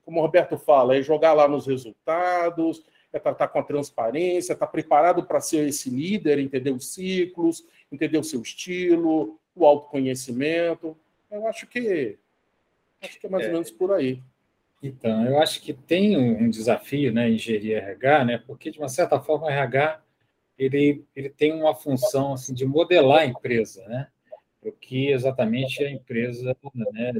[0.02, 4.66] como o Roberto fala, é jogar lá nos resultados, é tratar com a transparência, estar
[4.66, 10.96] tá preparado para ser esse líder, entender os ciclos, entender o seu estilo, o autoconhecimento.
[11.30, 12.18] Eu acho que
[13.02, 13.48] acho que é mais é.
[13.48, 14.22] ou menos por aí.
[14.82, 18.88] Então, eu acho que tem um desafio né, em gerir RH, né, porque, de uma
[18.88, 20.02] certa forma, o RH
[20.58, 24.08] ele, ele tem uma função assim, de modelar a empresa, né?
[24.62, 26.54] o que exatamente a empresa
[26.92, 27.12] né,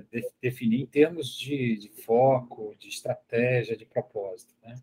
[0.43, 4.55] definir em termos de, de, foco, de estratégia, de propósito.
[4.63, 4.75] Né?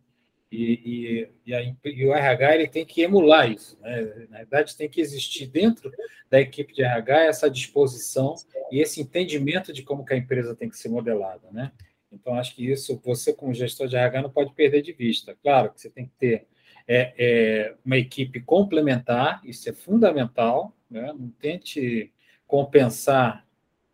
[0.51, 3.77] E, e, e, a, e, o RH ele tem que emular isso.
[3.81, 4.27] Né?
[4.29, 5.91] Na verdade, tem que existir dentro
[6.29, 8.33] da equipe de RH essa disposição
[8.71, 11.51] e esse entendimento de como que a empresa tem que ser modelada.
[11.51, 11.71] Né?
[12.11, 15.37] Então, acho que isso você, como gestor de RH, não pode perder de vista.
[15.41, 16.47] Claro que você tem que ter
[16.87, 20.73] é, é uma equipe complementar, isso é fundamental.
[20.89, 21.13] Né?
[21.13, 22.13] Não tente
[22.47, 23.45] compensar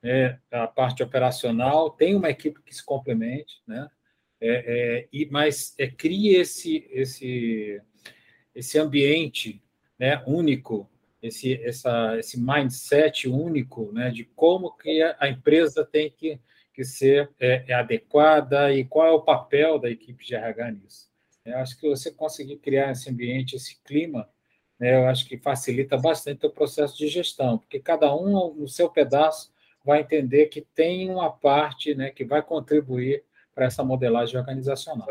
[0.02, 3.90] né, a parte operacional, tem uma equipe que se complemente, né?
[4.46, 7.82] É, é, e, mas é, crie esse, esse,
[8.54, 9.64] esse ambiente
[9.98, 10.90] né, único,
[11.22, 16.38] esse, essa, esse mindset único né, de como que a empresa tem que,
[16.74, 21.10] que ser é, é adequada e qual é o papel da equipe de RH nisso.
[21.46, 24.28] Eu acho que você conseguir criar esse ambiente, esse clima,
[24.80, 28.90] né, eu acho que facilita bastante o processo de gestão, porque cada um, no seu
[28.90, 35.08] pedaço, vai entender que tem uma parte né, que vai contribuir para essa modelagem organizacional.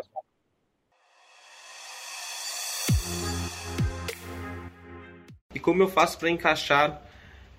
[5.54, 7.02] E como eu faço para encaixar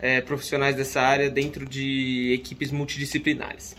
[0.03, 3.73] é, profissionais dessa área dentro de equipes multidisciplinares?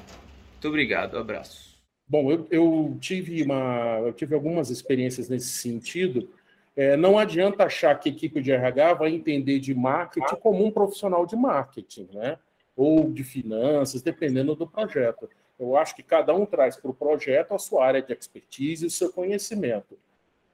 [0.53, 1.79] Muito obrigado, um abraço.
[2.09, 6.31] Bom, eu, eu, tive uma, eu tive algumas experiências nesse sentido.
[6.75, 10.71] É, não adianta achar que a equipe de RH vai entender de marketing como um
[10.71, 12.39] profissional de marketing, né?
[12.75, 15.29] Ou de finanças, dependendo do projeto.
[15.59, 18.89] Eu acho que cada um traz para o projeto a sua área de expertise e
[18.89, 19.99] o seu conhecimento.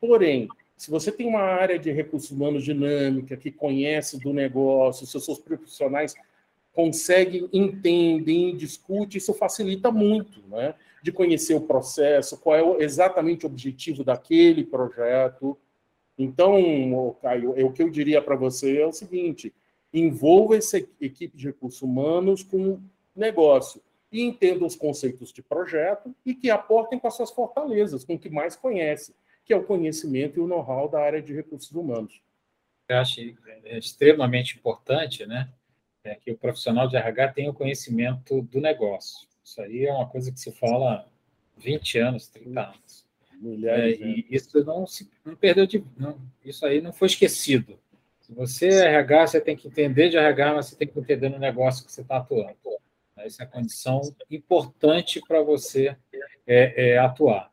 [0.00, 0.48] Porém,
[0.80, 5.22] se você tem uma área de recursos humanos dinâmica, que conhece do negócio, se os
[5.26, 6.14] seus profissionais
[6.72, 10.74] conseguem, entendem, discutem, isso facilita muito, né?
[11.02, 15.54] De conhecer o processo, qual é exatamente o objetivo daquele projeto.
[16.16, 19.52] Então, Caio, o que eu diria para você é o seguinte:
[19.92, 22.80] envolva essa equipe de recursos humanos com
[23.14, 28.14] negócio e entendam os conceitos de projeto e que aportem com as suas fortalezas, com
[28.14, 29.12] o que mais conhece,
[29.44, 32.20] que é o conhecimento e o know-how da área de recursos humanos.
[32.88, 33.20] Eu acho
[33.64, 35.48] é extremamente importante né,
[36.04, 39.28] é que o profissional de RH tenha o conhecimento do negócio.
[39.44, 41.04] Isso aí é uma coisa que se fala há
[41.58, 43.10] 20 anos, 30 anos.
[43.64, 45.82] É, e isso não se não perdeu de.
[45.96, 47.78] Não, isso aí não foi esquecido.
[48.20, 51.30] Se você é RH, você tem que entender de RH, mas você tem que entender
[51.30, 52.56] no negócio que você está atuando.
[53.16, 54.00] Essa é a condição
[54.30, 55.96] importante para você
[56.46, 57.49] é, é, atuar.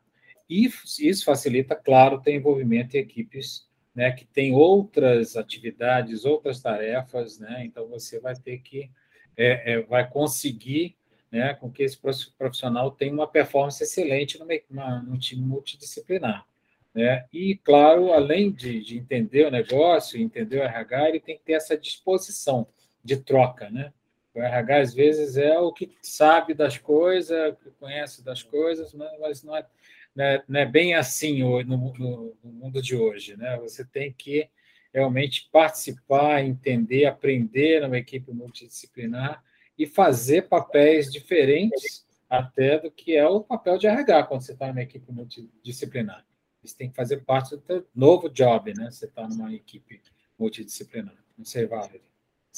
[0.48, 7.38] E isso facilita, claro, ter envolvimento em equipes né, que têm outras atividades, outras tarefas,
[7.38, 7.64] né?
[7.64, 8.90] Então você vai ter que
[9.36, 10.96] é, é vai conseguir
[11.30, 11.98] né, com que esse
[12.38, 16.46] profissional tenha uma performance excelente numa, num time multidisciplinar.
[16.94, 17.26] Né?
[17.32, 21.52] E, claro, além de, de entender o negócio, entender o RH, ele tem que ter
[21.52, 22.66] essa disposição
[23.04, 23.92] de troca, né?
[24.34, 29.42] O RH, às vezes, é o que sabe das coisas, que conhece das coisas, mas
[29.42, 29.66] não é,
[30.18, 33.36] não é, não é bem assim no, no, no, mundo de hoje.
[33.36, 33.56] Né?
[33.58, 34.50] Você tem que
[34.92, 39.40] realmente participar, entender, aprender numa equipe multidisciplinar
[39.78, 44.66] e fazer papéis diferentes até do que é o papel de RH quando você está
[44.66, 46.26] numa equipe multidisciplinar.
[46.64, 48.90] Isso tem que fazer parte do novo job, né?
[48.90, 50.02] Você está numa equipe
[50.36, 51.14] multidisciplinar.
[51.36, 52.02] Não sei, Valerie,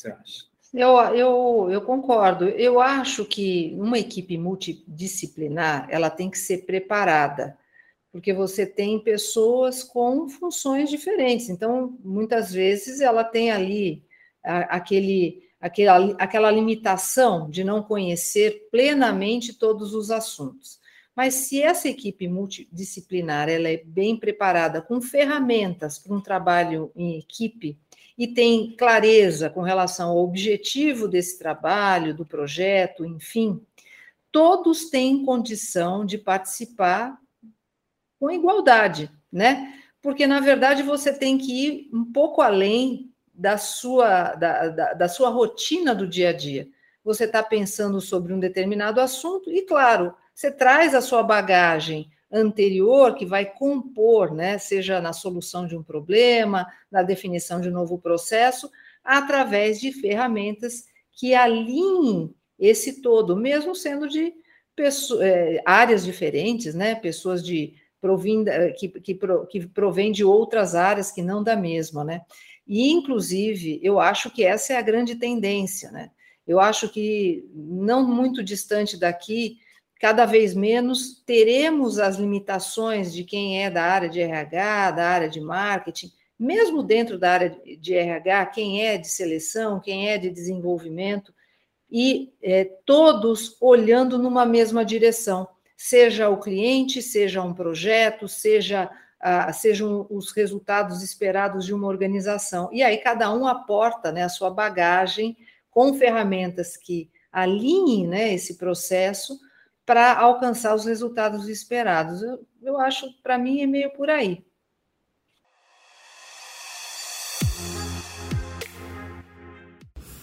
[0.00, 0.50] você acha?
[0.72, 2.48] Eu, eu, eu concordo.
[2.48, 7.58] Eu acho que uma equipe multidisciplinar ela tem que ser preparada,
[8.12, 11.48] porque você tem pessoas com funções diferentes.
[11.48, 14.04] Então, muitas vezes ela tem ali
[14.42, 20.78] aquele, aquele, aquela limitação de não conhecer plenamente todos os assuntos.
[21.14, 27.18] Mas se essa equipe multidisciplinar ela é bem preparada com ferramentas para um trabalho em
[27.18, 27.76] equipe,
[28.20, 33.64] e tem clareza com relação ao objetivo desse trabalho, do projeto, enfim,
[34.30, 37.18] todos têm condição de participar
[38.18, 39.72] com igualdade, né?
[40.02, 45.08] Porque, na verdade, você tem que ir um pouco além da sua, da, da, da
[45.08, 46.68] sua rotina do dia a dia.
[47.02, 53.14] Você está pensando sobre um determinado assunto e, claro, você traz a sua bagagem anterior
[53.14, 57.98] que vai compor, né, seja na solução de um problema, na definição de um novo
[57.98, 58.70] processo,
[59.02, 64.32] através de ferramentas que alinhem esse todo, mesmo sendo de
[64.76, 71.10] pessoas, é, áreas diferentes, né, pessoas de provinda, que, que, que provém de outras áreas
[71.10, 72.22] que não da mesma, né?
[72.66, 76.10] E, inclusive, eu acho que essa é a grande tendência, né?
[76.46, 79.58] Eu acho que não muito distante daqui,
[80.00, 85.28] cada vez menos teremos as limitações de quem é da área de RH, da área
[85.28, 90.30] de marketing, mesmo dentro da área de RH, quem é de seleção, quem é de
[90.30, 91.34] desenvolvimento,
[91.90, 98.90] e é, todos olhando numa mesma direção, seja o cliente, seja um projeto, seja
[99.22, 102.70] ah, sejam os resultados esperados de uma organização.
[102.72, 105.36] E aí cada um aporta né, a sua bagagem
[105.70, 109.38] com ferramentas que alinhem né, esse processo
[109.90, 112.22] para alcançar os resultados esperados.
[112.22, 114.40] Eu, eu acho, para mim, é meio por aí.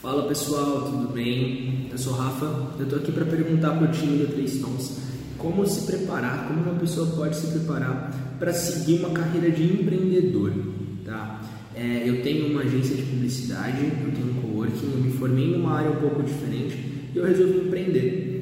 [0.02, 1.90] Fala pessoal, tudo bem?
[1.92, 2.46] Eu sou Rafa,
[2.80, 5.02] eu estou aqui para perguntar para o time do Três Tons
[5.38, 10.54] como se preparar, como uma pessoa pode se preparar para seguir uma carreira de empreendedor,
[11.04, 11.42] tá?
[11.76, 15.78] É, eu tenho uma agência de publicidade, eu tenho um coworking, eu me formei numa
[15.78, 18.37] área um pouco diferente e eu resolvi empreender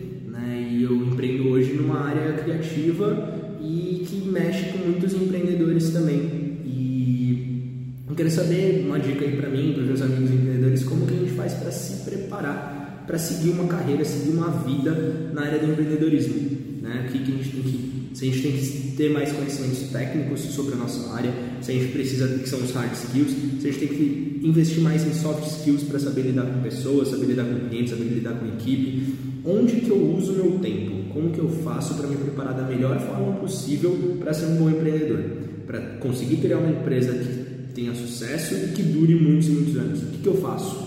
[1.26, 6.62] empreendo hoje numa área criativa e que mexe com muitos empreendedores também.
[6.64, 11.08] E eu quero saber uma dica aí para mim, para os meus amigos empreendedores, como
[11.08, 15.44] que a gente faz para se preparar para seguir uma carreira, seguir uma vida na
[15.44, 17.06] área do empreendedorismo, né?
[17.08, 19.92] O que, que a gente tem que se a gente tem que ter mais conhecimentos
[19.92, 23.68] técnicos sobre a nossa área, se a gente precisa, que são os hard skills, se
[23.68, 27.26] a gente tem que investir mais em soft skills para saber lidar com pessoas, saber
[27.26, 31.40] lidar com clientes, saber lidar com equipe, onde que eu uso meu tempo, como que
[31.40, 35.20] eu faço para me preparar da melhor forma possível para ser um bom empreendedor,
[35.68, 40.02] para conseguir criar uma empresa que tenha sucesso e que dure muitos e muitos anos.
[40.02, 40.85] O que, que eu faço?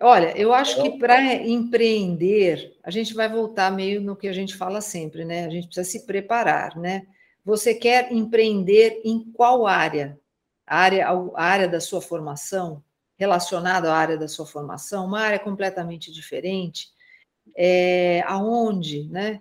[0.00, 4.56] Olha, eu acho que para empreender, a gente vai voltar meio no que a gente
[4.56, 5.46] fala sempre, né?
[5.46, 7.06] A gente precisa se preparar, né?
[7.44, 10.18] Você quer empreender em qual área?
[10.66, 12.82] A área, a área da sua formação,
[13.16, 16.88] relacionada à área da sua formação, uma área completamente diferente
[17.56, 19.40] é, aonde, né?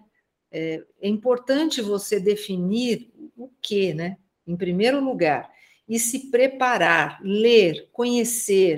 [0.51, 4.17] É, é importante você definir o que, né?
[4.45, 5.49] Em primeiro lugar,
[5.87, 8.77] e se preparar, ler, conhecer,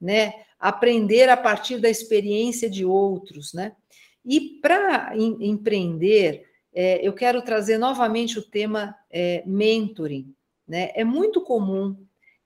[0.00, 0.34] né?
[0.62, 3.72] Aprender a partir da experiência de outros, né?
[4.24, 10.32] E para em, empreender, é, eu quero trazer novamente o tema é, mentoring.
[10.66, 10.90] Né?
[10.94, 11.96] É muito comum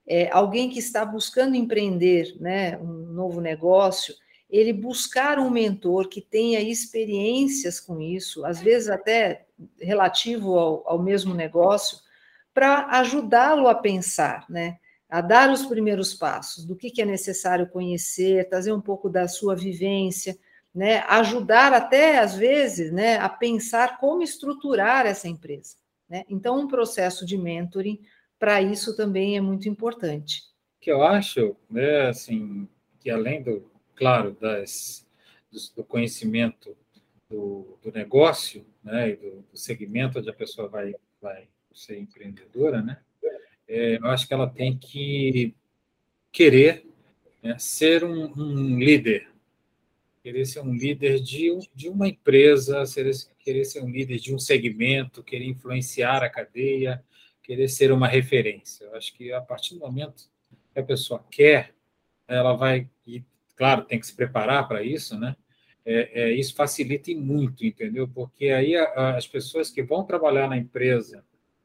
[0.07, 4.15] é, alguém que está buscando empreender né, um novo negócio
[4.49, 9.47] ele buscar um mentor que tenha experiências com isso, às vezes até
[9.81, 11.99] relativo ao, ao mesmo negócio,
[12.55, 14.79] para ajudá-lo a pensar, né?
[15.09, 19.29] A dar os primeiros passos, do que, que é necessário conhecer, trazer um pouco da
[19.29, 20.37] sua vivência,
[20.75, 20.99] né?
[21.09, 25.77] ajudar até, às vezes, né, a pensar como estruturar essa empresa.
[26.09, 26.25] Né?
[26.29, 28.01] Então, um processo de mentoring,
[28.39, 30.43] para isso também é muito importante.
[30.81, 32.69] Que eu acho, né, assim,
[33.01, 35.07] que além do, claro, das,
[35.51, 36.77] do, do conhecimento
[37.29, 42.83] do, do, negócio, né, e do, do, segmento onde a pessoa vai, vai ser empreendedora,
[42.83, 42.99] né,
[43.69, 45.55] é, eu acho que ela tem que
[46.33, 46.87] querer
[47.43, 49.29] né, ser um, um, líder,
[50.23, 54.39] querer ser um líder de, de uma empresa, ser, querer ser um líder de um
[54.39, 57.03] segmento, querer influenciar a cadeia,
[57.43, 58.85] querer ser uma referência.
[58.85, 60.29] Eu acho que a partir do momento
[60.73, 61.75] que a pessoa quer,
[62.29, 62.89] ela vai
[63.57, 65.35] claro, tem que se preparar para isso, né?
[65.85, 68.09] É, é, isso facilita muito, entendeu?
[68.09, 71.25] Porque aí a, as pessoas que vão trabalhar na empresa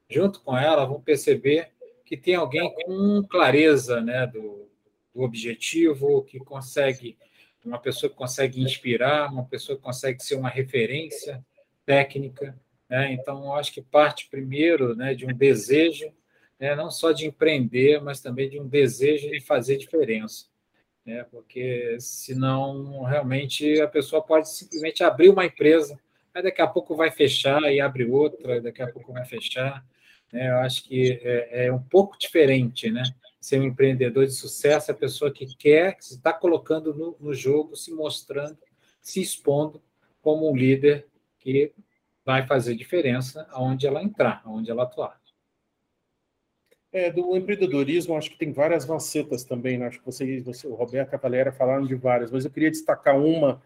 [0.10, 1.72] junto com ela, vão perceber
[2.12, 4.68] que tem alguém com clareza né, do,
[5.16, 7.18] do objetivo, que consegue,
[7.64, 11.41] uma pessoa que consegue inspirar, uma pessoa que consegue ser uma referência
[11.86, 12.53] técnica.
[12.89, 13.14] Né?
[13.14, 16.12] Então, acho que parte primeiro né, de um desejo,
[16.59, 20.47] né, não só de empreender, mas também de um desejo de fazer diferença.
[21.05, 21.26] Né?
[21.32, 25.97] Porque senão, realmente, a pessoa pode simplesmente abrir uma empresa,
[26.34, 29.82] aí daqui a pouco vai fechar e abre outra, daqui a pouco vai fechar.
[30.32, 30.50] Né?
[30.50, 33.04] Eu acho que é, é um pouco diferente, né?
[33.40, 37.34] Ser um empreendedor de sucesso, é a pessoa que quer, que está colocando no, no
[37.34, 38.58] jogo, se mostrando,
[39.02, 39.82] se expondo
[40.22, 41.08] como um líder
[41.40, 41.74] que
[42.24, 45.20] vai fazer diferença aonde ela entrar, aonde ela atuar.
[46.94, 49.88] É, do empreendedorismo, acho que tem várias facetas também, né?
[49.88, 52.70] Acho que vocês, você, o Roberto e a Valéria falaram de várias, mas eu queria
[52.70, 53.62] destacar uma,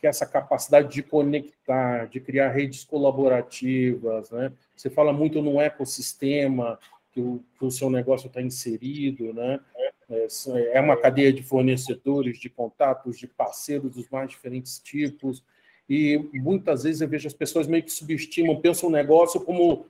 [0.00, 4.50] que é essa capacidade de conectar, de criar redes colaborativas, né?
[4.74, 6.78] Você fala muito no ecossistema
[7.12, 9.60] que o, que o seu negócio está inserido, né?
[10.08, 10.26] É,
[10.78, 15.44] é uma cadeia de fornecedores, de contatos, de parceiros dos mais diferentes tipos,
[15.88, 19.86] e muitas vezes eu vejo as pessoas meio que subestimam, pensam o negócio como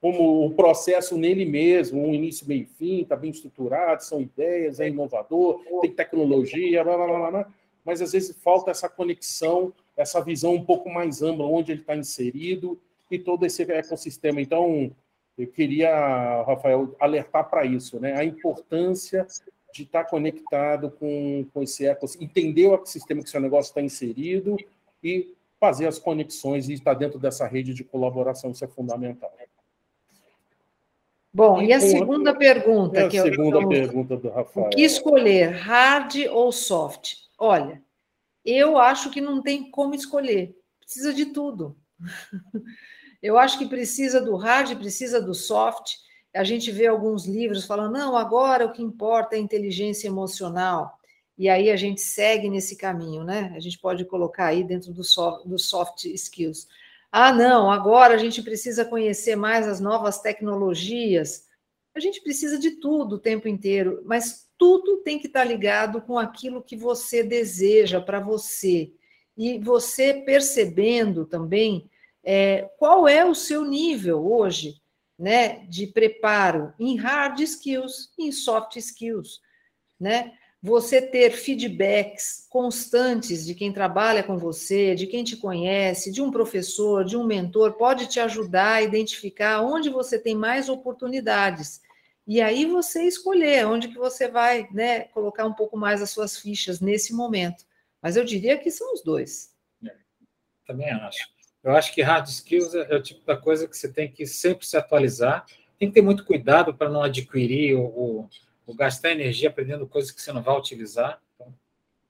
[0.00, 4.88] como o processo nele mesmo, um início, meio fim, está bem estruturado, são ideias, é
[4.88, 7.52] inovador, tem tecnologia, blá, blá, blá, blá,
[7.84, 11.96] mas às vezes falta essa conexão, essa visão um pouco mais ampla, onde ele está
[11.96, 12.80] inserido
[13.10, 14.40] e todo esse ecossistema.
[14.40, 14.90] Então,
[15.36, 18.14] eu queria, Rafael, alertar para isso, né?
[18.16, 19.26] a importância
[19.72, 23.80] de estar tá conectado com, com esse ecossistema, entender o ecossistema que seu negócio está
[23.80, 24.56] inserido
[25.02, 29.32] e fazer as conexões e estar dentro dessa rede de colaboração, isso é fundamental.
[31.32, 33.00] Bom, e, e a segunda pergunta?
[33.00, 34.66] É a que segunda eu, pergunta do Rafael.
[34.66, 37.14] O que escolher, hard ou soft?
[37.44, 37.82] Olha,
[38.44, 40.56] eu acho que não tem como escolher.
[40.78, 41.76] Precisa de tudo.
[43.20, 45.94] Eu acho que precisa do hard, precisa do soft.
[46.32, 50.96] A gente vê alguns livros falando, não, agora o que importa é a inteligência emocional.
[51.36, 53.52] E aí a gente segue nesse caminho, né?
[53.56, 56.68] A gente pode colocar aí dentro do soft, do soft skills.
[57.10, 61.48] Ah, não, agora a gente precisa conhecer mais as novas tecnologias.
[61.92, 66.16] A gente precisa de tudo o tempo inteiro, mas tudo tem que estar ligado com
[66.16, 68.92] aquilo que você deseja para você.
[69.36, 71.90] E você percebendo também
[72.22, 74.76] é, qual é o seu nível hoje
[75.18, 79.40] né, de preparo em hard skills, em soft skills.
[79.98, 80.32] Né?
[80.62, 86.30] você ter feedbacks constantes de quem trabalha com você, de quem te conhece, de um
[86.30, 91.80] professor, de um mentor, pode te ajudar a identificar onde você tem mais oportunidades.
[92.26, 96.38] E aí você escolher onde que você vai né, colocar um pouco mais as suas
[96.38, 97.64] fichas nesse momento.
[98.00, 99.54] Mas eu diria que são os dois.
[99.84, 99.94] É,
[100.66, 101.30] também acho.
[101.62, 104.26] Eu acho que hard skills é, é o tipo da coisa que você tem que
[104.26, 105.46] sempre se atualizar.
[105.78, 108.28] Tem que ter muito cuidado para não adquirir o, o
[108.66, 111.20] ou gastar energia aprendendo coisas que você não vai utilizar.
[111.34, 111.52] Então,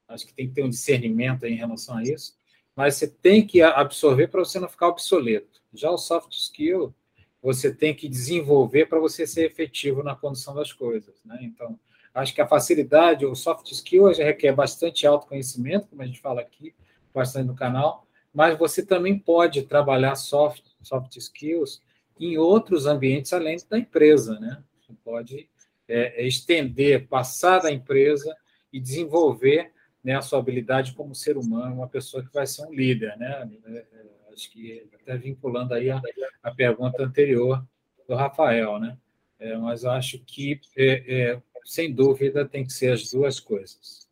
[0.09, 2.37] acho que tem que ter um discernimento em relação a isso.
[2.75, 5.63] Mas você tem que absorver para você não ficar obsoleto.
[5.73, 6.95] Já o soft skill,
[7.43, 11.14] você tem que desenvolver para você ser efetivo na condução das coisas.
[11.24, 11.38] Né?
[11.43, 11.78] Então,
[12.14, 16.40] acho que a facilidade, o soft skill já requer bastante autoconhecimento, como a gente fala
[16.40, 16.72] aqui,
[17.12, 21.82] bastante no canal, mas você também pode trabalhar soft, soft skills
[22.18, 24.62] em outros ambientes além da empresa, né?
[24.80, 25.49] Você pode
[25.88, 28.34] é, é, estender, passar da empresa
[28.72, 29.72] e desenvolver
[30.03, 33.51] né, a sua habilidade como ser humano, uma pessoa que vai ser um líder, né?
[33.66, 33.86] É, é,
[34.33, 36.01] acho que até vinculando aí a,
[36.43, 37.64] a pergunta anterior
[38.09, 38.97] do Rafael, né?
[39.39, 44.09] É, mas acho que, é, sem dúvida, tem que ser as duas coisas.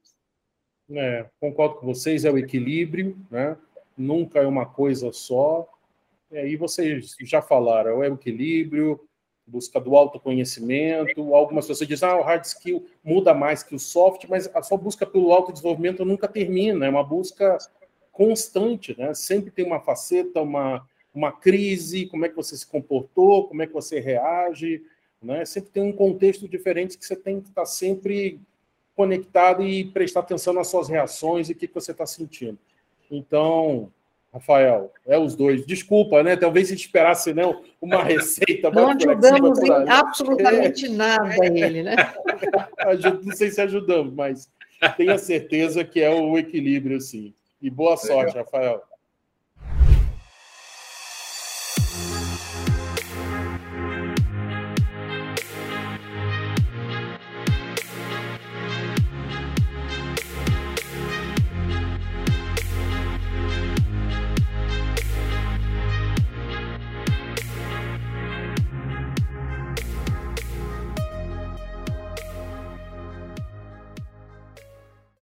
[0.90, 3.56] É, concordo com vocês, é o equilíbrio, né?
[3.96, 5.68] Nunca é uma coisa só.
[6.32, 9.00] E vocês já falaram, é o equilíbrio,
[9.46, 11.34] busca do autoconhecimento.
[11.34, 14.78] Algumas pessoas dizem, ah, o hard skill muda mais que o soft, mas a sua
[14.78, 17.58] busca pelo autodesenvolvimento nunca termina, é uma busca
[18.12, 19.14] constante, né?
[19.14, 23.66] Sempre tem uma faceta, uma, uma crise, como é que você se comportou, como é
[23.66, 24.82] que você reage,
[25.22, 25.44] né?
[25.44, 28.40] Sempre tem um contexto diferente que você tem que estar sempre
[28.94, 32.58] conectado e prestar atenção nas suas reações e o que, que você está sentindo.
[33.10, 33.90] Então,
[34.32, 35.66] Rafael, é os dois.
[35.66, 36.36] Desculpa, né?
[36.36, 38.70] Talvez se esperasse não, né, uma receita.
[38.70, 40.88] Não ajudamos em absolutamente é.
[40.88, 41.96] nada ele, né?
[43.24, 44.48] não sei se ajudamos, mas
[44.96, 47.34] tenha certeza que é o equilíbrio, sim.
[47.60, 48.44] E boa sorte, Legal.
[48.44, 48.89] Rafael.